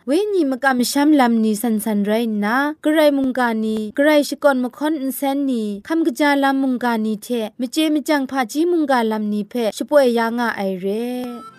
[0.09, 2.11] วญีมกะมชัมลำนีสันสันไร
[2.45, 7.27] นะกระไรมุงกานีกระไรชิกอนมคอนอินเซนนีคำกะจาลำมุงกานีเท
[7.59, 11.58] มเจมจังพาจีมุงกาลำนีเพช่วยยางาไอเร่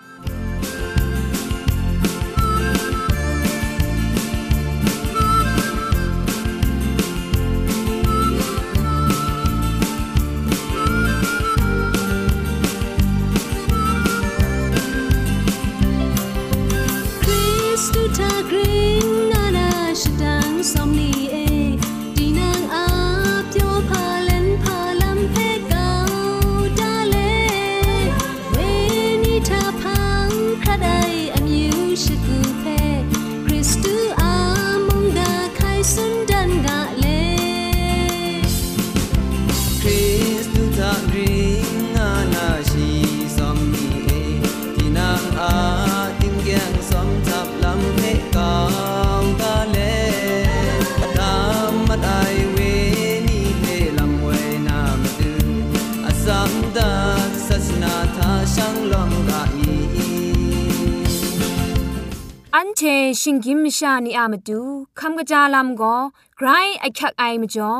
[62.83, 62.87] เช
[63.21, 64.61] ชิงกิมชานีอามาดู
[65.01, 65.97] คำกะจาลำก็
[66.37, 66.49] ไกร
[66.81, 67.73] ไอคักไอมาจ่อ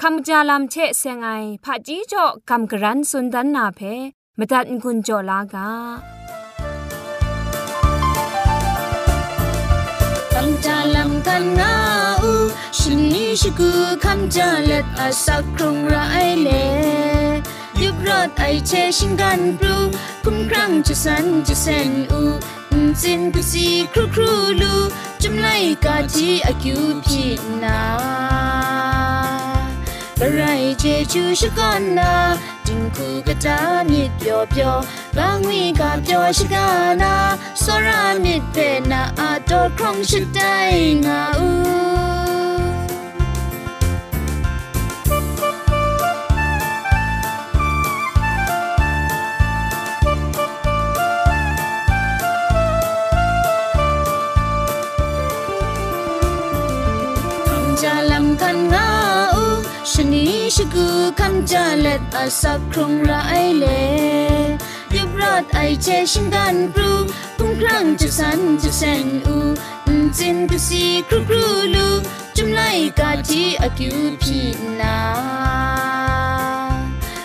[0.00, 1.28] คำกะจาลำเชเซงไอ
[1.64, 3.80] ผาจีจ่อคำกระรันสุนดันนาเพ
[4.38, 5.70] มตัดกุญจ่อลากา
[10.32, 11.72] คำจาลำกันงา
[12.22, 12.32] อู
[12.78, 13.70] ชินนี้ชิกู
[14.04, 15.94] คำจาเล็ดอาสักครุงไร
[16.42, 16.48] เล
[17.80, 19.76] ยุบรอดไอเชชิงกันปลู
[20.24, 22.20] คุ้มครั้งจะสันจะเซนอู
[23.01, 24.31] จินกุสีครูครู
[24.61, 24.73] ลู
[25.21, 25.47] จุมไล
[25.85, 27.23] กาจีอากิวพี
[27.63, 27.79] นา
[30.19, 32.13] บรายเจจูชกันนา
[32.65, 33.57] จิงคูกะจา
[33.89, 34.75] มิดเปียวเปียว
[35.17, 36.67] บางวีกาเปียวชกา
[37.01, 37.13] นา
[37.63, 38.57] สรามิดเป
[38.91, 40.39] นาอาโตครองชิดได
[41.05, 41.49] งาอู
[60.58, 60.88] ชกู
[61.20, 63.12] คำจาเล็ดอาสักครุงไร
[63.58, 63.82] เล่
[64.94, 66.92] ยบรอดไอเชชิงกันปรู
[67.38, 69.36] พุ่งครั้งจะสันจะเซนอู
[70.18, 71.44] จินกุสีครูครู
[71.74, 71.88] ลู
[72.36, 72.60] จุมไล
[72.98, 74.38] กาทีอากิวพี
[74.80, 74.98] นา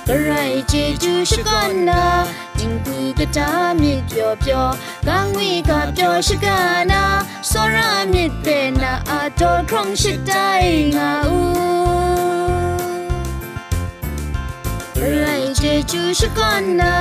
[0.08, 0.32] กระไร
[0.70, 2.04] เจจูชกันนา
[2.58, 3.50] จิงกูกระตา
[3.82, 4.66] มิดเปียวเปียว
[5.08, 6.60] กังวีกาเปียวชกา
[6.92, 7.04] นา
[7.50, 8.48] สรามิดเป
[8.82, 10.34] นาอาโตครองชิดได
[10.96, 11.42] งาอู
[15.84, 16.96] เจจูชกันนา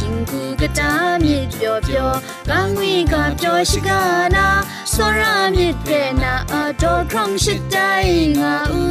[0.00, 0.90] จิงกูกะตา
[1.22, 2.08] มิดเปียวเปียว
[2.48, 4.00] กังวีกาเปียวชกา
[4.34, 4.46] นา
[4.92, 5.88] สรามิดเป
[6.22, 7.76] นาอาโตครองชิดได
[8.38, 8.82] งาอู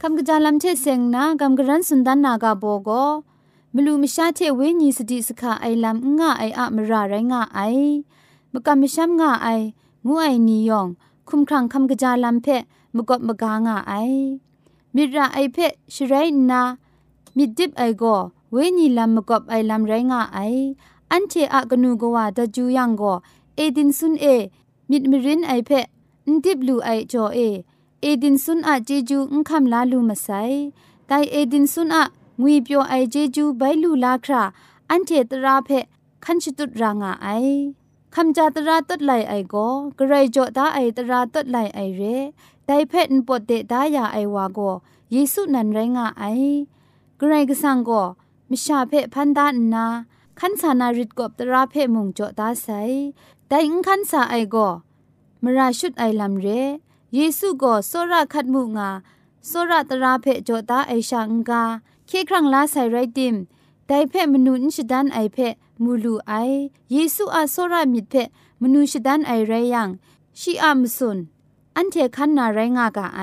[0.00, 2.90] คำกระจายลำเชเซงนะคำกระรันสุนดันนากาโบโก
[3.74, 7.60] มลูมิชาเทเวนีสติสขาไอลำง่าไออะมราไรงาไอ
[8.52, 9.48] มกำมิชัมง่าไอ
[10.06, 10.88] งูไอนิยอง
[11.28, 12.62] คุมครังคำกระจายลำเพะ
[12.94, 13.94] มกบมกางาไอ
[14.95, 15.57] มิราไอเพ
[15.93, 16.13] ชไร
[16.49, 16.61] นา
[17.37, 18.03] มิดิบไอโก
[18.51, 20.39] เวนีลำมกบไอลำไรงาไอ
[21.11, 23.03] อันเทอะกนูกว่าดจูยังโก
[23.55, 24.25] เอดินซุนเอ
[24.89, 25.69] มิดมิรินไอเพ
[26.27, 27.39] นดิบลูไอจอเอ
[28.01, 30.27] เอดินซุนอะเจจูอุคำลาลูมาไซ
[31.07, 32.03] ไดเอดินซุนอะ
[32.41, 34.43] งွေပြောไอเจจูไบลูลาครา
[34.89, 35.69] อันเทตราเพ
[36.25, 37.27] คันชิตุรางาไอ
[38.15, 39.55] คำจาตราตัดไหลไอโก
[39.97, 42.01] กระไรจ่อตาไอตราตัดไหลไอเร
[42.66, 44.58] ไดเพนปดเตดายาไอวาโก
[45.12, 46.24] เยซูนันไรงาไอ
[47.20, 47.90] กระไรกสังโก
[48.50, 49.86] มิชาเพพันดานนา
[50.38, 52.66] คันสานาริดกบตราเพมุงจอตาไซ
[53.48, 54.56] ไดอิงคันสาไอโก
[55.42, 56.48] มราชุดไอลำเร
[57.14, 58.90] เยซูก็โซระคัดมุงา
[59.46, 61.62] โซระตราเพจตาไอชางกา
[62.06, 63.34] เคครั้งลาใส่ไรดิม
[63.86, 65.38] ไดเพมนูนชดันไอเพ
[65.82, 66.32] มูลูไอ
[66.92, 68.14] เยซูอาโซระมิดเพ
[68.60, 69.88] มนูชดันไอไรยัง
[70.38, 71.18] ชีอามสุน
[71.78, 73.20] อันเทคันนาไรงากะไอ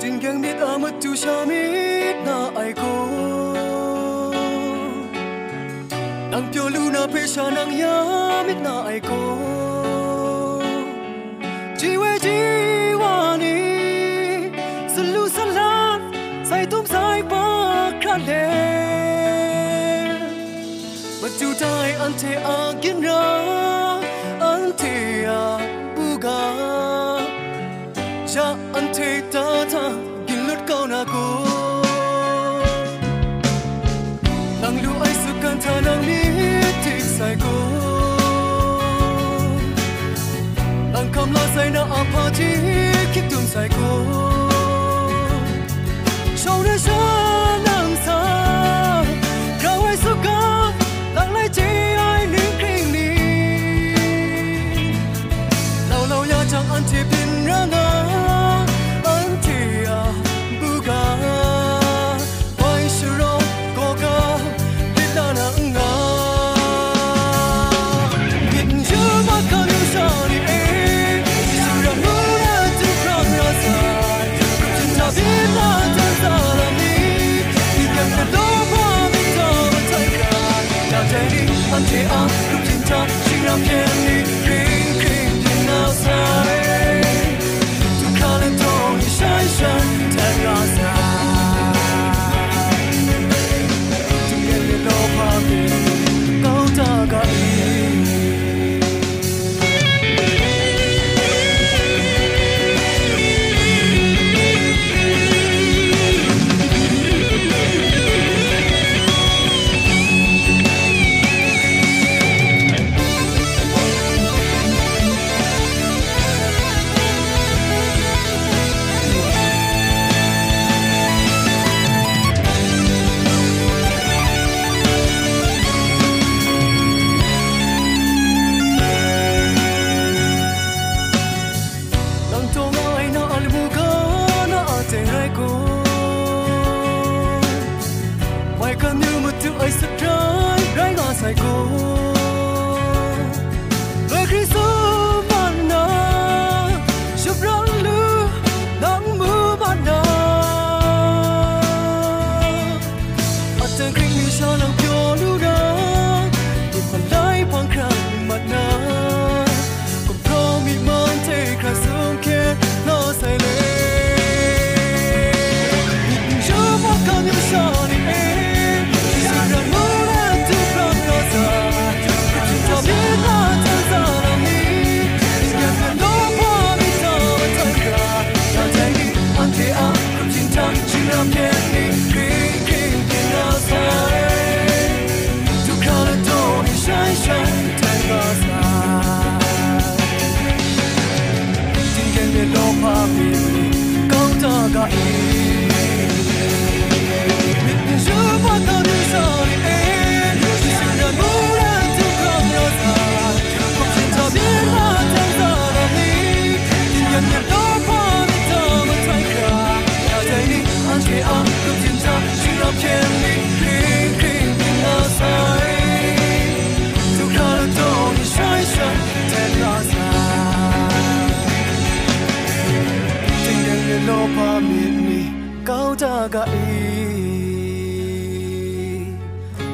[0.00, 1.64] จิงแกงมิดอามัดจูชามิ
[2.14, 2.82] ดนาไอโก
[6.32, 7.96] นังเปียวลูนาเพชานังยา
[8.46, 23.10] มิดนาไอโกันเทอากินร
[24.44, 24.96] อันเที
[25.26, 25.28] ย
[25.96, 26.42] บูกา
[28.32, 28.98] จะอันเท
[29.34, 29.84] ตาตา
[30.28, 31.26] กินลุดก้านากู
[34.62, 36.20] นังลูไอสุกันทานังมี
[36.84, 37.56] ทิศใส่กู
[40.94, 42.50] นังคำลาใส่นาอาพาที
[43.14, 44.35] คิดถึงใส่กู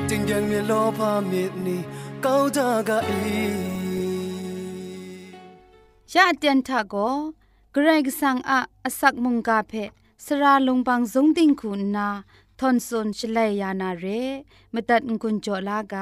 [0.08, 1.00] တင်ကြံမြေလောဘ
[1.30, 1.76] မြေနီ
[2.24, 3.20] ကောင်းကြကအေ
[6.12, 7.14] ရအတန်ထကို
[7.74, 8.52] ဂရိတ်ဆန်အ
[8.86, 9.84] အစက်မုန်ကဖဲ
[10.24, 12.08] စရာလုံပန်းစုံတင်ခုနာ
[12.58, 14.22] သွန်ဆွန်ချလေယာနာရေ
[14.74, 15.94] မတတ်ငွန်ကြလာက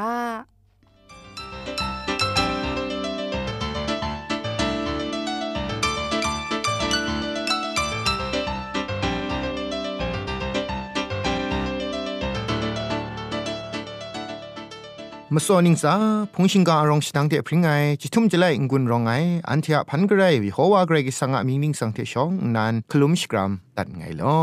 [15.34, 15.94] มาสอนิงซา
[16.34, 17.68] พงชิงกาอรองสิตังเตพริงไง
[18.00, 19.10] จิทุมจะไลงกุนรองไง
[19.48, 24.38] อันเทียพันกระไรวิโฮวากรกิสังอามิงนิงสังเทชองนันคลุมสกรัมตัดไงลอ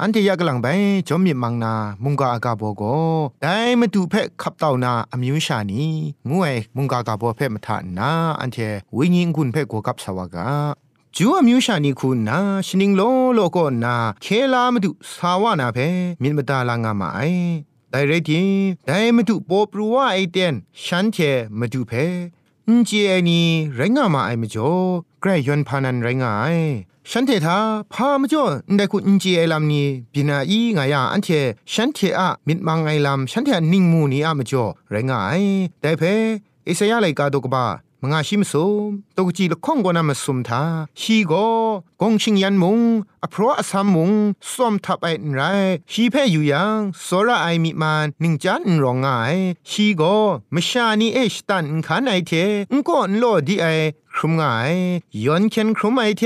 [0.00, 0.66] อันเทียกลังไป
[1.08, 2.82] จอมมีมังนามุงกาอากาโบโก
[3.42, 5.82] ได้มาดูเพขับเต่านาอมิวชานี
[6.30, 8.58] งวยมุงกากาโบเพมาทานนาอันเท
[8.96, 10.48] วิญิงกุนเพกัวกับสวากา
[11.16, 13.02] จูอมิวชานีคุณนาชินิงโล
[13.34, 15.78] โลก็นาเคลามาดูสาวานาเพ
[16.22, 17.20] มินมตาลางามาไอ
[17.90, 18.44] แต่เรที
[18.86, 20.54] แต่มาดูปอปรัวไอเตียน
[20.84, 21.18] ฉันเช
[21.58, 21.92] มาดูเพ
[22.68, 24.70] นเจีไอนี่ไรงามาไอมจ่อ
[25.20, 26.46] ใกล้ยอนพานันไรงาไอ
[27.10, 27.58] ฉันเทธา
[27.92, 28.44] พามาจ่อ
[28.76, 31.28] ได้คุณเจีไอลำนี้บินาอีงายาอันเท
[31.72, 35.32] ฉันเทอะมิดมังไอลำฉันเทนิ่งมูนี่อะมาจ่อไรงาไอ
[35.80, 36.02] แต่เพ
[36.64, 37.64] เอเสยาไลกาดกบา
[38.02, 40.62] มงาชิมสุมตกจีละข้องกนามาสุมทา
[41.00, 41.32] ฮีโก
[42.00, 42.80] กงชิงยันมุง
[43.24, 44.12] อพรออสามมุง
[44.52, 45.40] ส้มทับไอ้ไร
[45.92, 49.06] ฮีเพอยู่ยังสระไอมิมันหนึ่งจันรองไง
[49.70, 50.02] ฮีโก
[50.54, 52.32] มชานีเอชตันขันไอเท
[52.72, 53.66] งก็นโลดีไอ
[54.14, 54.72] ครุมง่าย
[55.24, 56.22] ย้อนเข็นครุมไอเท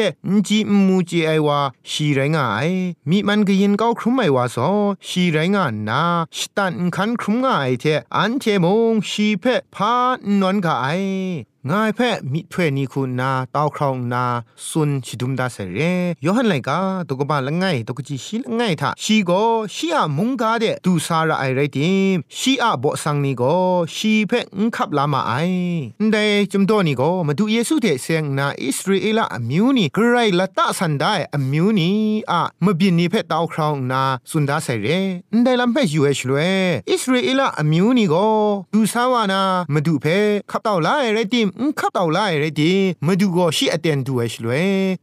[0.47, 1.61] จีมูจีไอวา
[1.91, 2.69] ชีไรงาย
[3.11, 4.69] มีมันก็ยินเก้าครุมไอวาซอ
[5.09, 6.03] ชีไรงานนา
[6.39, 7.85] สตันคันครุมง่ายเท
[8.17, 9.95] อันเทมงชีเพพา
[10.41, 11.01] นนกาย
[11.71, 14.25] ง่ายแพ่มิถ้วยนี้คุณนาตาครองนา
[14.69, 15.79] สุนชิดุมดาเสเร
[16.25, 19.31] ยอหันไลกาตกบาละไงตกจีชีละไงทาชีโก
[19.75, 23.43] ชีอามุงกาเดดูสาระไอไรติมชีอาบอสังนี้โก
[23.95, 25.33] ชีเพ่งขับลามาไอ
[26.13, 31.97] ได้จุมโตนี่โกมาดูเยซูุเดเซงนาอิสราเอลอมิวนี่กรละตะสันได้อมิวนี่
[32.31, 34.89] อะมบินนี่เพ่ตาวครองนาสุนดาเสเร
[35.45, 36.39] ได้ลำเพ่ยูเอชลเว
[36.91, 38.15] อิสราเอลอมิวนี่โก
[38.75, 40.19] ดูสาวานามาดูเพ่
[40.51, 42.73] ขับตาวไลไรติมขับตาวไลไรติ
[43.07, 44.53] มาดูโกชีอเตนดูเอชลเว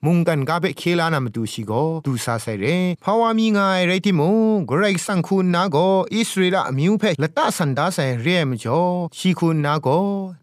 [0.06, 1.72] มุงกันกาเปเคลานามาดูชีโก
[2.06, 2.66] ดูซาเซเร
[3.04, 4.22] ภาวามีงายไรติม
[4.56, 5.78] งกรสังคุณนาโก
[6.14, 8.82] อิสราเอลอมิวเพ่ละตะสันดาเซเรมจ่อ
[9.18, 9.88] ชีคุณนาโก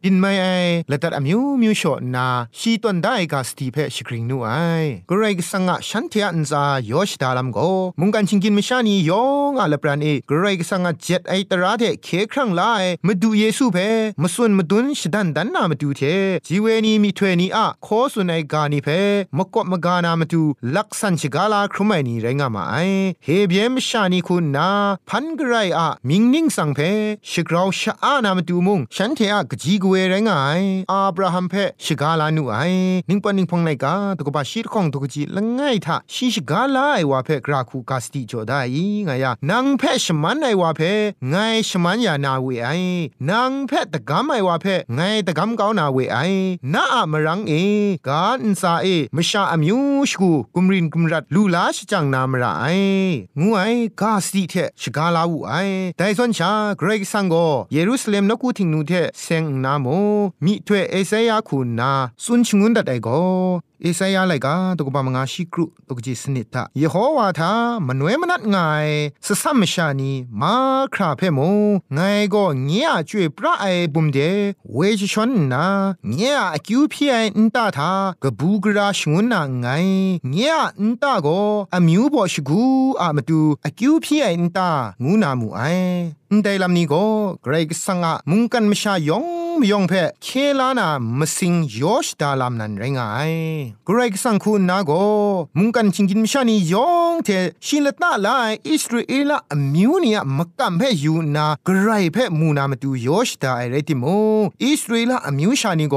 [0.03, 0.47] บินไม่ไอ
[0.91, 2.18] ละตะอมิวมิวชอนา
[2.59, 4.51] ชีตวนได้กาสตีเพชกริงนูไอ
[5.11, 7.59] กรกสังะฉันเทียนซายอชดาลัมโก
[8.01, 12.63] มุงกันชิงกินมิชานียองอาละปรานีกรกสังะเจ็ดไอตราเทเคครั้งไล
[13.07, 13.79] มาดูเยซูเพ
[14.23, 16.03] มาส่วนมาดุนชดันดันนามาดูเท
[16.47, 18.89] จีเวนีมีถวยนีอะขอสุนัยกานีเพ
[19.37, 20.43] มกบมกานามาดู
[20.77, 22.77] ลักสันชกาลาครุไมนีไรงามาไอ
[23.25, 24.71] เฮเบียมชานีคุณนา
[25.09, 26.81] พันกไรอะมิงนิงสังเพ
[27.31, 32.57] ชกราวชะอานามาดูมุงฉันเทอะกจีกเวไรงายอาบราฮัมเพชกาลานูไอ
[33.09, 38.77] นิงปนิงพงไลกาตกบาชีรของตกจีละง่ายทะชิชกาลาไอวาเพกราคูกาสติจอดาย
[39.09, 40.81] งายานางเพชมันไอวาเพ
[41.31, 41.35] ไง
[41.69, 42.69] ชมันยานาเวไอ
[43.31, 46.19] นางเพตะกามไอวาเพไงตะกามกาวนาเวไอ
[46.75, 47.53] นาอะมรังเอ
[48.09, 48.87] กาอินซาเอ
[49.17, 52.67] มชาอมิวชกูกุมรินกุมรัดลูลาชจังนามราไอ
[53.41, 53.63] งูไอ
[54.01, 55.53] กาสติเทชกาลาวูไอ
[55.97, 57.35] ไดซอนชาเกรกซังโก
[57.73, 59.87] เยรูซาเล็มนกูทิงนูเทเซงนาโม
[60.45, 61.91] มิถวยเอเซยาคูนา
[62.25, 63.09] สุนชงุนดัดไอโก
[63.83, 67.53] เอไซยาไลกาตกบามงาชิกรุตกจิสนิตะเยโฮวาทา
[67.87, 68.89] มนวยมนัดง่าย
[69.27, 70.55] สสัมมชานีมา
[70.95, 71.41] คราเพม
[71.97, 74.19] งายก็เงียจวยพระไอบุมเด
[74.75, 75.65] เวชชนนา
[76.15, 77.91] เงียกิวพี่ไออินตาทา
[78.23, 79.87] กบูกราชงุนนางาย
[80.31, 81.41] เงียอินตาก็
[81.75, 82.65] อมิวบอชกู
[83.01, 84.69] อามาดูอคิวพี่ไออินตา
[85.05, 85.61] งูนามูไอ
[86.43, 87.05] ไดลำนีก็
[87.43, 89.25] เกรกสังะมุงกันมชายอง
[89.61, 93.33] มยองเพ่เคลานา มสิงยอชดาลามนันไรงาย
[93.89, 94.91] กรกสังคุณนาโก
[95.59, 97.29] มุงกันชิงกินมชานียองเท
[97.67, 104.05] ชินละตาลายอิสราเอลอมิวเนียมักกัมเพยูนากรายเพมูนามาดูยอชดาไอเรติโม
[104.65, 105.97] อิสราเอลอมิวชานีโก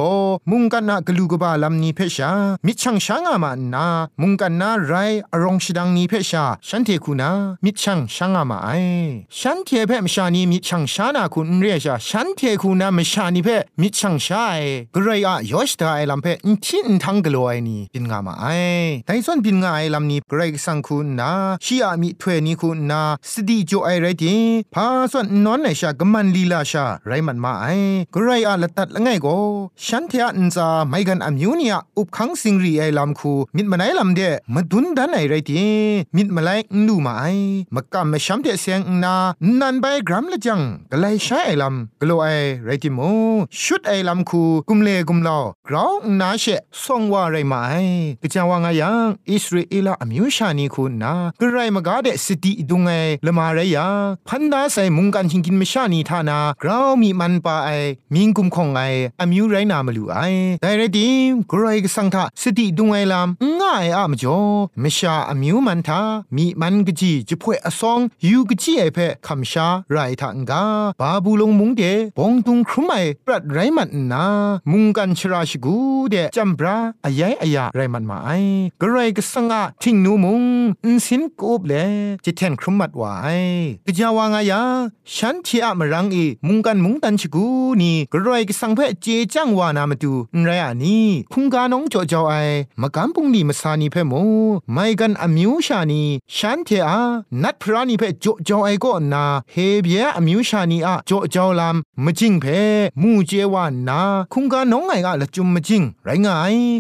[0.52, 2.32] มุงกันนากลูกบาลามนีเพชา
[2.66, 3.88] มิชังชางามานา
[4.22, 4.94] มุงกันนาไร
[5.34, 7.30] อรองชิดังนีเพชาฉันเทคูนา
[7.64, 8.70] มิชังชางามาไอ
[9.40, 13.50] ฉันเทเพมชานีมิชังชานาคุณเรียชาฉันเทคูนามชานีเพ
[13.82, 14.60] มิชังชาย
[14.96, 18.46] กรายอะยอชตาไอลัมเพอินทินทังกลอยนี่ปินงามาไอ
[19.06, 21.32] ไดส่วนปินงาไอลำนี้เกรกสังคุณนา
[21.66, 23.02] ชีอามีถ้วยนี้คุณนา
[23.32, 24.36] สติโจไอไรติ
[24.74, 27.66] พาส่วนนอนในชากมันลีลาชาไรมันมาไอ
[28.12, 29.28] เกรายอาละตัดละไงโก
[29.86, 34.22] ฉันเทียนซาไม่กันอมิวเนียอุบขังสิงรีไอลำคูมิดมาไหนลำเด
[34.54, 35.64] มาดุนดันไอไรติ
[36.16, 36.50] มิดมาไล
[36.88, 37.24] นูมาไอ
[37.76, 39.16] มากำมาช้ำเดเสียงนา
[39.60, 42.28] นันไปกรัมละจังกไลใช้ไอลำกลัวไอ
[42.66, 43.00] ไรติโม
[43.62, 46.46] ชุดไอลำคูกุมเลกุมลอกราวนาเช
[46.84, 47.76] ส่งว่าไรมาไอ
[48.22, 52.92] กะจังว่างายังอิสราเอลอมิวชานีคูนากระไรมากาเดสติดุงไอ
[53.26, 53.88] ละมาไรยา
[54.28, 57.70] พันดาใส่มุงกันชิงกินมชานีทานากราวมีมันปาไอ
[58.14, 58.82] มิงกุมคงไอ
[59.20, 60.18] อมิวไรนามาลูไอ
[60.62, 64.40] แต่ไรดิมกรไรกสังทาสติดุงไอลำง่ายอะมจ่อ
[64.84, 66.02] มชาอมิวมันทา
[66.36, 69.68] มีมันกจีจะพ่วยอซองยูกจีไอเพคำชา
[77.41, 78.30] ไรทางกาบาบูลงมุงเดบองตุงครุไรมันนามุงกันชรายาไรมันมาไอ
[78.82, 80.44] กระไรก็สังอาทิงนูมุง
[80.86, 81.74] อินสินกูบเล
[82.24, 83.42] จิเทนครุมัดวาย
[83.86, 84.62] กะจาวางายา
[85.16, 87.48] ฉันที่อะมรังอีมุงกันมุงตันชิกู
[87.82, 90.14] นี่กระไรก็สังเพเจจังวานามาดู
[90.46, 92.34] ไรอันนี้คุงกาน้องจ่อจาวไอ
[92.82, 94.14] มากำปุงนี่มาสานีเพโม
[94.74, 96.02] ไม่กันอมิวชานี
[96.36, 97.00] ฉันเทอา
[97.44, 102.46] นัดพรานีเพจ่อจาวไอก็นาเฮเบียอมิวชานีอะจ่อจาวลามมจิงเพ
[103.02, 104.00] มูเจวานา
[104.34, 106.28] คุงกาน้องไงอะละจุมมาจิง ไรไง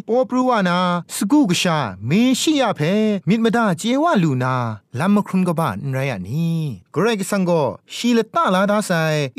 [0.07, 0.77] ปอปรูวဝနာ
[1.15, 1.77] စကုကရှာ
[2.09, 2.93] မင်းရှိရဖဲ
[3.27, 4.55] မြင့်မဒကျေဝလူနာ
[4.99, 6.61] ลูนาลามครุนกบ้านไรอันนี้
[6.95, 7.63] กรกสังก็
[7.95, 8.91] ชีลตาลาดาไซ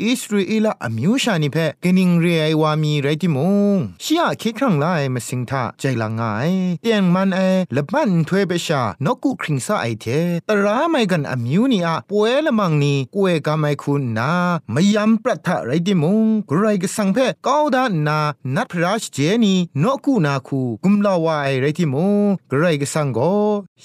[0.03, 3.37] อิสราเอลอมิวชานิเพกนิงเรียวามีไรติม
[3.75, 7.39] งชียเคครั้งไลมาสิงทาใจละงายเตียงมันเอ
[7.75, 10.05] ละบันถวยเบชานกุคริงซาไอเท
[10.49, 14.31] ตราไม่กันอมิวนี่อะป่วยละมังนี่กวยกาไม่คุณนา
[14.71, 18.19] ไม่ยำประทะไรติมงกรกสังเพก้าวดานนา
[18.55, 23.33] นัดพระราชเจนีนกุนาคูกุมลาวาไอไรติมงกรกสังก็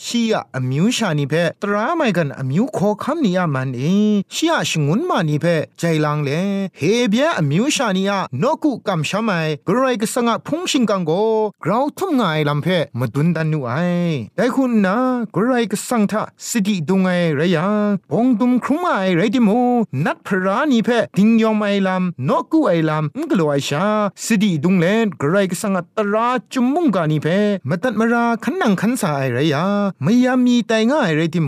[0.02, 5.47] ชียอมิวชานิเพตราไม่กันอมิวขอคำนี้มันเองชียชงุนมานีเพ
[5.79, 6.31] ใจลังเล
[6.79, 11.11] เฮเบียอมิวชานีอะนกุกัมชามายกรายกสังะพุงชิงกังโก
[11.64, 12.66] กราวทุ่มงายลำเพ
[12.99, 13.73] มาดุนดันนูไอ
[14.37, 14.97] แต่คุณนะ
[15.35, 19.51] กรายกสังทะสิติดุงไอไรยังบงดุมครุมไอไรดิโม
[20.05, 23.85] นัดพรานีเพดิงยอมไอลำนกุไอลำงกลัวไอชา
[24.25, 27.27] สิติดุงเลนกรายกสังะตราจุมมุงกานีเพ
[27.68, 29.64] มาตัดมาราขันนังขันสาไอไรยา
[30.03, 31.47] ไม่ยามีแต่ง่ายไรดิโ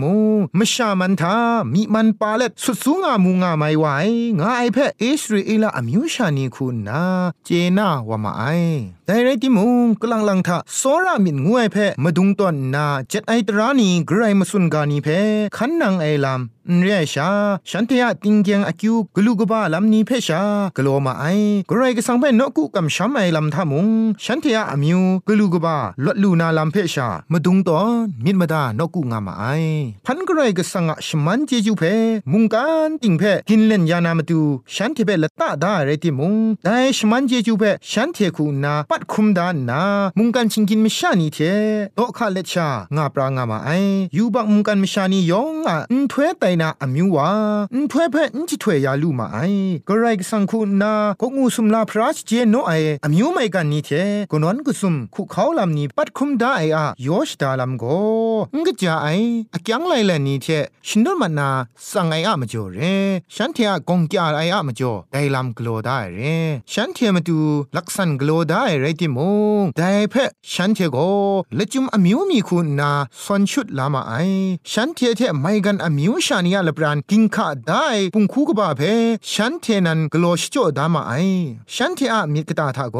[0.57, 1.35] มชามันทา
[1.73, 3.85] มีมันปาเล็ดสุดสูงามูงาไม่ไหว
[4.39, 7.03] งาไอเพอิสราเอลอมิวชานีคุณนา
[7.45, 8.43] เจน่าวามาไอ
[9.05, 9.65] แต่ไรติมู
[10.01, 15.07] กลังลังทาโซรามินงวยเพมาดุงตอนนาเจ็ดไอตรานีไกรมาสุนกานีเพ
[15.57, 17.29] ขันนังไอลำเรียชา
[17.69, 20.41] ฉันเทียติงเกียงอคิวกลูกบ้าลำนี้เพชา
[20.77, 21.25] กลัวมาไอ
[21.69, 23.87] กรไรก็สังเปนนกุกำช้ำไอลำทามุง
[24.23, 29.45] ฉันเทียอมิวกลูกบ้าลดลูนาลำเพชามาดุงตอนมิดมาดานกุงามาไอ
[30.05, 31.83] พันกรไรก็สังะชมันเจจูเพ
[32.31, 34.41] มุงกันติงเพกินเล่นยานามาดู
[34.75, 39.81] ฉันเทเปละตาดาเรติมุงแต่ชมันเจจูเพฉันเทคูนาปัดคุมดานนา
[40.17, 41.37] มุงกันชิงกินมิชานีเท
[41.95, 43.69] โตคาเลชางาปรางามาไอ
[44.17, 47.29] ยูบักมุงกันมิชานียองอะอุ้ถวยไตนาอมิววา
[47.73, 49.37] อุ้ถวยเพอุ้จิถวยยาลูมาไอ
[49.87, 52.71] กรไรกสังคูนากงูสุมลาพระชเจโนไอ
[53.03, 53.89] อมิวไม่กันนี่เท
[54.31, 57.83] กนวนกุสุมคุเขาลำนี้ปัดคุมได้ออะยอชดาลำโก
[58.55, 59.07] งกจาไอ
[59.53, 60.47] อะกังไลแลนี้เท
[60.87, 61.49] ชินดมันนา
[61.91, 62.79] สังไออะมจ่อเร
[63.35, 66.19] ฉันเทียกงกาไออะมจ่อไดลำกโลได้เร
[66.71, 67.39] ฉันเทียมาดู
[67.75, 69.19] ลักษณกโลได้ไรติม
[69.61, 70.15] งไดเพ
[70.53, 70.97] ฉันเทโก
[71.57, 72.91] ละจุมอมิวมีคุณนา
[73.23, 74.13] สอนชุดลามาไอ
[74.71, 78.81] ฉันเทเทไม่กันอมิวชานียาละปรานกิงคะได้ปุงคูกบาเพ
[79.31, 81.13] ฉันเทนันกโลชจ่อดามาไอ
[81.75, 82.97] ฉันเทอะมีกตาทาโก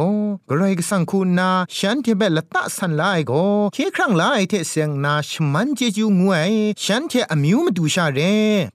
[0.49, 3.31] กรายกสังคุณนาฉันเทเบละตะสันไลโก
[3.73, 6.51] เคครั้งไลเทเสียงนาชมันเจจูงวย
[6.83, 8.19] ฉันเทอมิวมาดูชาเร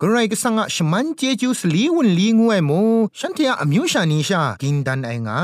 [0.02, 2.70] กรายกสังะชมันเจจูสลีวุนลีงวยโม
[3.18, 5.40] ฉันเทอมิวชานีชากินดันไองา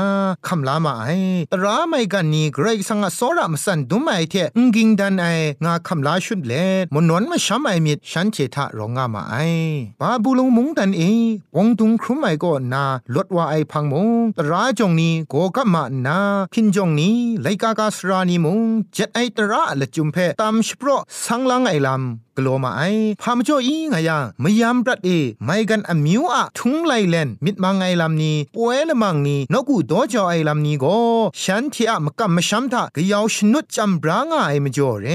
[0.47, 1.05] คำลามาไอ
[1.51, 5.25] ตราไม่กันนี้กรายกสังะสอรามสันดุมไอเทงกิงดันไอ
[5.65, 6.53] งาคำลาชุดเล
[6.93, 9.35] มนวนมาช้ำไอมิดฉันเททะรองามาไอ
[10.01, 11.01] บาบูลงมุงดันเอ
[11.55, 12.83] ปงตุงครุมไอก็นา
[13.15, 16.17] ลดว่าไอพังมงตราจงนี้โกกัมานา
[16.53, 18.59] พินจงนี้ไลกากาสรานีมง
[18.93, 20.89] เจ็ดไอตระละจุมเพตามสโปร
[21.25, 22.81] สังลังไอลำ กลัวมาไอ
[23.21, 25.09] พามจ่ออีงยังมยามปรัดเอ
[25.45, 30.97] ไม่กันอมิวอะทุงไลเลนมิดมังไงลำนี้ป่วยละมังนี้นกูดอจอไอลำนี้ก็
[31.41, 35.07] ฉันที่อะมกัมมชัมทากยาวชนุดจำบรางไอมจ่อเร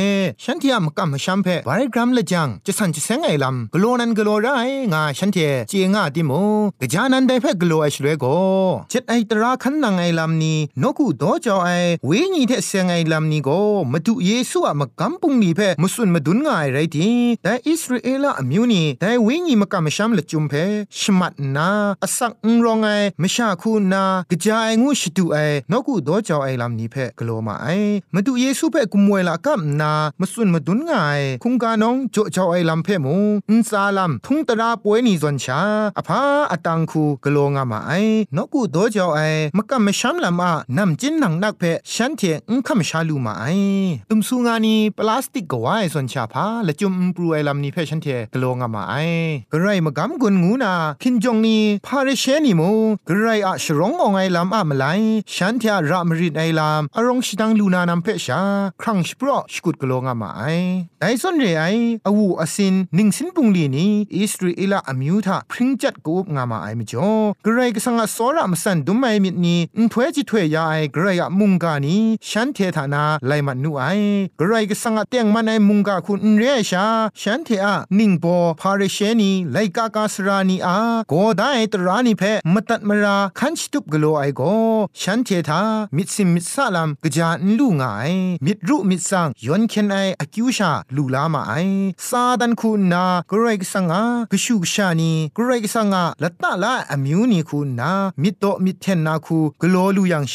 [0.45, 4.49] ฉันที่อะมกัมมชัมเพบารกรัมละจังจะสันจะเซงไอลำกลัวนันกลัวไร
[4.93, 6.33] งาฉันเทเจงาติโม
[6.81, 8.37] กจานันได้เพกลัวไอชเลยก็
[8.91, 11.71] เจ็ดไอตราขันนังไอลำนี้นกูดอจอไอ
[12.07, 13.59] เวญีเทเซงไอลำนี้ก็
[13.93, 17.08] มาดูเยซูอะมกัมปุงนี้เพมุสุนมาดุนง่ายไรที
[17.43, 20.55] แต่อิสราเอลอะมิวนีแต่เวญีมกัมมชัมละจุมเพ
[21.01, 21.71] ชมัดนา
[22.05, 22.89] อสักอุรองไอ
[23.23, 25.37] มชาคูนากะจายงูชิตูไอ
[25.71, 27.69] นกูดอจอไอลำนี้เพกลัวมาไอ
[28.15, 33.17] มาดูเยซูเพกุมวยละกัมนามุสุนมาดุนงายคุงกานองจ่อจอไอลำเพมู
[33.51, 35.61] อินซาลัมทุงตราป่วยนี่จวนชา
[35.99, 36.21] อภา
[36.53, 37.93] อตังคูกลัวงามาไอ
[38.37, 39.21] นกูดอจอไอ
[39.57, 43.45] มกัมมชัมลำอะนำจินนังนักเพฉันเทอุงคำชาลูมาไอ
[44.09, 48.95] ตุมสุงานีปลาสติกกวายส่วนชาพาละจุมปรูไอลำนี้เพฉันเทกลงามาไอ
[49.53, 52.63] กระไรมากำกุนงูนาคินจงนีพาเรเชนีโม
[53.09, 54.85] กระไรอะชรององไอลำอะมไล
[55.35, 58.41] ฉันเทรามริดไอลำอารองชิดังลูนานำเพชา
[58.83, 60.43] ครั้งสปรอชกุดกลงามาไอ
[61.01, 61.65] ไดส่วนเรไอ
[62.07, 67.11] อวูอสินนิงสินปุงลีนีอิสราเอลอมิวทาพริงจัดกูบงามาไอมจ่อ
[67.45, 73.85] กระไรก็สังอสอรามสันดุมไอมิดนีอุถวยจิถวยยาไอกระไรอะมุงกานี้ฉันเทธานาไลมันนูไอ
[74.39, 76.88] กระไรก็สังอเตียงมันไอมุงกาคุณเรชา
[77.21, 78.25] ฉันเทอะนิ่งโป
[78.61, 80.77] พาเรเชนีไลกากาสรานีอา
[81.09, 82.23] โกไดตรานีเพ
[82.53, 84.43] มตัดมราคันชตุบกโลไอโก
[85.01, 85.63] ฉันเทธา
[85.97, 88.13] มิดซิมมิดซาลัมกจานลูงาย
[88.45, 91.53] มิดรุมิดสังยอนเคนไออคิวชาลูลามาไอ
[92.09, 100.35] ซาดันคุณนากรกสังอากชูกชานีกรกสังอาละตะละอมิวนีคุณนามิดโตมิดเทนนาคูกโลลูยังเช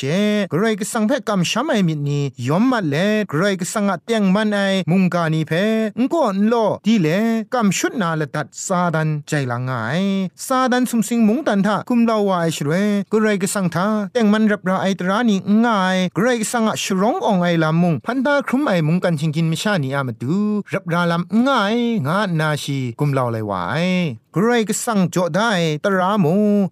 [0.51, 2.95] กรกสังเพกัมชามไอมิดนียอมมาเล
[3.31, 4.57] กรกสังอาเตียงมันไอ
[4.89, 5.51] มุงกานีเพ
[5.97, 7.07] งก็นโลดีเล
[7.53, 10.01] กำชุดนาละตัดซาดันใจละงาย
[10.47, 12.71] ซาดันสุมสิงมุงตันทาคุมลาวาไอชเร
[13.11, 20.35] กรไรก็สังทาแต่งมันรับราไอตรานีง่ายกรไรก็สังอะชร้ององไอลามุงพันตาครุมไอมุงกันชิงกินมิชานีอามาดู
[20.73, 21.75] รับราลำง่าย
[22.07, 25.51] งานาชีกุมเลาเลยวาย กรก็สั่งจอได้
[25.85, 26.25] ตราโม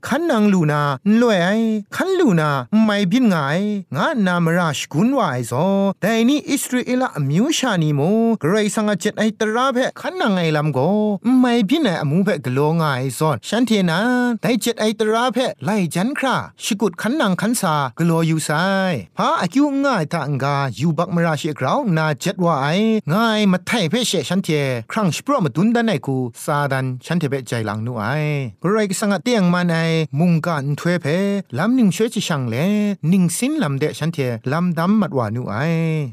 [0.07, 0.81] ขันนางลูนา
[1.21, 1.49] ลวยไอ
[1.95, 2.49] ขันลูนา
[2.83, 3.35] ไม่บินไง
[3.95, 5.65] งานามราชกุนวายซอ
[6.01, 8.01] แต่นี่อิสราเอลมิวชานีโม
[8.43, 10.79] กรสั่งเจ็ดไอตราเพขันนางไอลำโก
[11.39, 12.85] ไม่บินไออมูเพกโลงไอ
[13.17, 13.99] ซอนฉันเทนา
[14.41, 18.49] แต่เจ็ดไอตราเพไลจันคราชกุดขันนางขันสากโลอยู่ไซ
[19.17, 22.67] พาอากิวง่ายทางกาอยู่บักมราชิกราวนาเจ็ดว่าไอ
[23.13, 24.49] ง่ายมาไทยเพเชฉันเท
[24.91, 28.03] ครั้งสปรมาดุนดันไอคูซาดันฉันเทเปใจหลังนูไอ
[28.63, 29.75] กรกสังเตียงมาใน
[30.19, 31.05] มุงกันถวยเพ
[31.57, 32.55] ลำหนิ่งช่วยจิช่างเล
[33.11, 34.17] นิ่งสินลำเดฉันเท
[34.51, 35.55] ลำดำมัดวานูไอ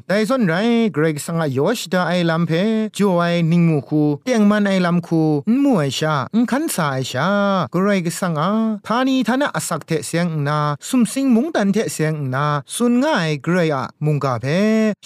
[0.08, 0.54] แต่ส่วนไร
[0.92, 2.52] เกรกสังยอชดาไอลำเพ
[2.96, 5.22] จวไอนิ่งมูคูเตียงมันไอลำคู
[5.62, 7.28] มัวชาอุคันสายชา
[7.74, 8.50] กรกสังอา
[8.86, 14.46] ทานีทานะอสักเทเสียงนาสุมสิงมุงตันเทเสียงนาสุนง่ายเกรอะมุงกาเพ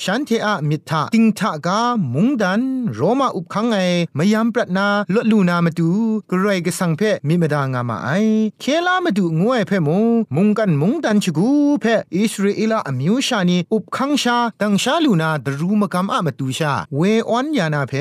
[0.02, 1.80] ฉันเทอะมิทาติงทากา
[2.14, 2.62] มุงดัน
[2.94, 3.76] โรมาอุบคังไอ
[4.18, 5.90] มยามปรัดนาลดลูนามาดู
[6.30, 8.10] กรก็สังเพมิมดางามาไอ
[8.60, 10.04] เคลามาดูงวยเพมง
[10.36, 11.84] มุงกันมุงดันชกูเพ
[12.16, 17.92] อิสราเอลอมิวชานีอุบคังชาดังชาลูนาดรูมกำอะมาดูชาเวออนยานาเพ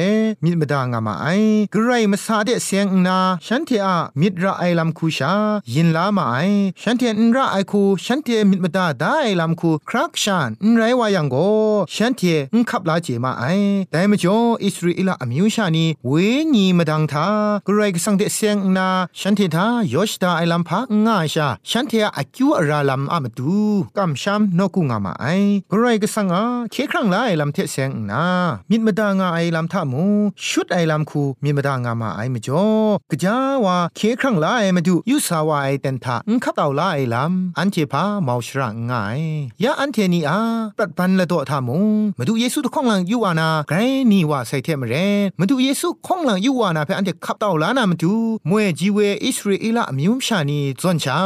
[0.44, 1.28] มิมดางามาไอ
[1.74, 5.34] กรมาซาเดเสียงนาฉันเทอะมิดระไอลัมคูชา
[5.74, 6.38] ยินลามาไอ
[6.82, 11.36] ฉันเทนระไอคูฉันเทมิดมดาได้ลัมคูครักชานไรวายังโก
[11.96, 12.22] ฉันเท
[12.54, 13.44] นขับลาเจมาไอ
[13.92, 16.12] แต่มจ่ออิสราเอลอมิวชานีเว
[16.56, 17.28] ญีมดังทา
[17.68, 18.88] กรก็สังังเดเสียงนา
[19.20, 23.58] ฉันเทธายอชดาไอลัมพาง่ายชาฉันเทอาคิวอราลัมอามาดู
[23.98, 25.26] กัมชัมนกุงามาไอ
[25.72, 28.24] กรายก็สังอาเคครั้งไลลัมเทเซงนา
[28.70, 30.04] มิดมดางาไอลัมทามู
[30.48, 32.66] ชุดไอลัมคูมิดมดางามาไอมจ่อ
[33.12, 36.82] กะจาวาเคครั้งไลมาดูยุสาวาไอเตนทาอุคับตาวไล
[37.14, 39.20] ลัมอันเทพาเมาชระง่าย
[39.64, 40.40] ยาอันเทนีอา
[40.78, 41.80] ปัดปันละตัวทามู
[42.20, 43.78] มาดูเยซูตะข้องหลังยูวานาไกร
[44.12, 44.96] นี่ว่าใส่เทมเร
[45.40, 48.16] มาดูเยซูข้องหลังยูวานาเพออันเทขับตาวลานามาดู
[48.50, 51.20] มวยจีเวอิสราเอลอมิวชานีจวนชา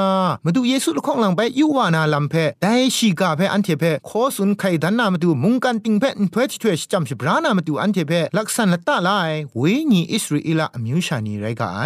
[0.46, 2.34] มาดูเยซูลูกของหลังไปยูวานาลัมเพ
[2.64, 9.62] ได้ชีกาเพอันเทเพขอสุนไข่ดันนามาดูมุงกันติงเพนเพช่วยจำสิบรานามาดูอันเทเพลักษณะตาลายเว
[9.92, 11.82] นีอิสราเอลอมิวชานีไรกาไอ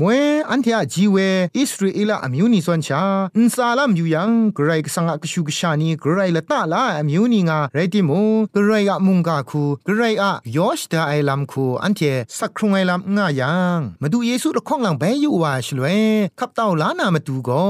[0.00, 1.16] มวยอันเทอจีเว
[1.58, 3.02] อิสราเอลอมิวนีจวนชา
[3.36, 8.20] อินซาลัมยูยังกรกสังกชูกชานีกรละตาลาอมิวนีงาไรติมู
[8.54, 12.00] กรอะมุงกาคูกรอะยอชดาไอลัมคูอันเท
[12.38, 15.98] สักครุงไอลัมง่ายังมาดูเยซูละข้องหลังไปอยู่ว่าชลวย
[16.38, 17.64] ขับเต่าล้านามาดูก็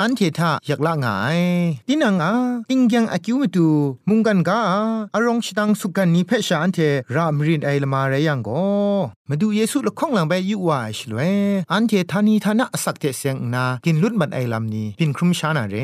[0.00, 1.38] อันเททะอยากละงาย
[1.88, 2.32] ดินังอา
[2.70, 3.68] ติงยังอากิวมาดู
[4.08, 4.58] มุงกันกา
[5.14, 6.78] อารองชิตังสุกันนี้เพชาอันเท
[7.14, 8.62] รามรินไอละมาเรยังก็
[9.28, 11.32] มาดูเยซูละข้องหลังไปอยู่ว่าชลวย
[11.72, 15.76] อันเททานีทานะสักเทเสียงนากินลุดมันไอลำนี้พินครุมชานาเร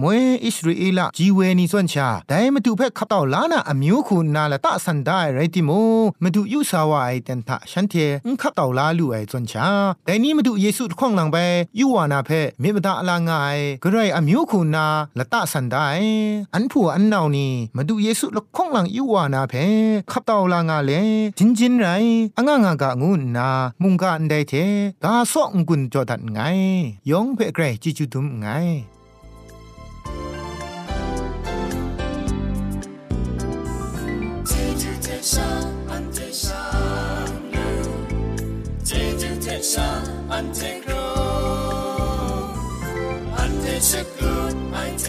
[0.00, 5.70] มวยอิสราเอลจีเวนีส่วนชาแต่มาดูเพชขับเต่าล้านาอมิวคุณนาละตะสันได้ไรติโม
[6.22, 7.94] มาดูยุสาวาไอเตนทะฉันเท
[8.32, 9.59] งขับเต่าล้าลู่ไอส่วนชา
[10.04, 11.36] แต่นี้มาดูเยซูข้องหลังไป
[11.78, 12.30] ยูวานาเพ
[12.62, 14.86] มิบดาลางายกระไรอมิวคุณนา
[15.18, 15.88] ละตะสันได้
[16.54, 19.54] อันผัวอันนาวนี่มาดูเยซูละข้องหลังยูวานาเพ
[20.10, 20.90] ขับเต่าลางาเล
[21.38, 21.86] จินจินไร
[22.36, 23.48] อ่างงากะงูนา
[23.82, 24.52] มุงกะอันไดเท
[25.04, 26.38] กาซอกงุนจอดัดไง
[27.10, 28.46] ยองเพไกรจิจุดุมไง
[35.32, 39.88] ชา
[40.32, 40.92] อันเทโกร
[43.36, 45.06] อันเทชกุดไอเท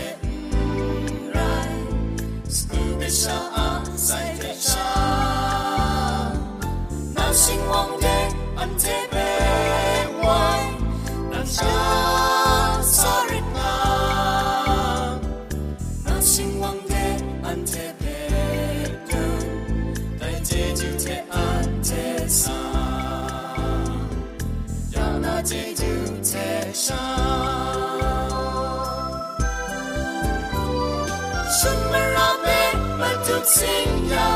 [1.32, 1.38] ไร
[2.56, 3.70] สกูเบชาอา
[4.06, 4.92] ไซเทชา
[7.16, 8.06] นาชิงวังเด
[8.60, 8.72] อัน
[33.41, 34.29] ma tu sing ya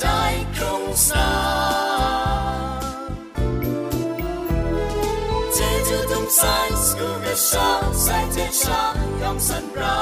[0.00, 1.26] dai kung sa
[5.56, 7.68] Je du dum sai sku ga sha
[8.04, 8.80] sai te sha
[9.22, 9.96] yong san ra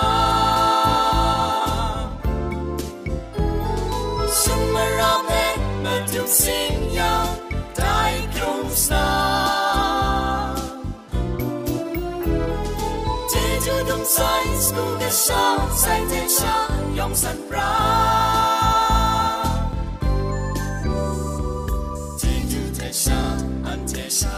[4.39, 5.45] Shun ma ra be
[5.85, 7.13] ma tu sing ya
[7.81, 9.05] dai kung sa
[14.05, 14.25] 在
[14.59, 15.33] school 的上，
[15.77, 16.49] 在天上
[16.97, 17.61] 永散让。
[22.19, 23.15] 记住天上，
[23.65, 24.31] 安天上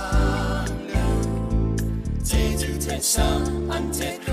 [0.89, 0.95] 路，
[2.23, 3.25] 记住天上，
[3.69, 4.33] 安天路，